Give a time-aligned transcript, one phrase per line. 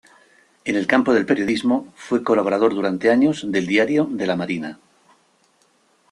[0.65, 4.79] En el campo del periodismo fue colaborador durante años del Diario de la Marina.